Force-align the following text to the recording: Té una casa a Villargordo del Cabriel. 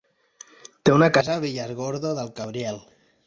Té 0.87 0.95
una 0.95 1.09
casa 1.17 1.35
a 1.35 1.43
Villargordo 1.45 2.17
del 2.21 2.35
Cabriel. 2.41 2.81